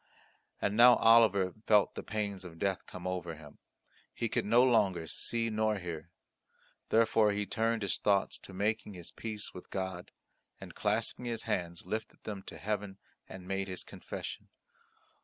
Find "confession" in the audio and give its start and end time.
13.83-14.49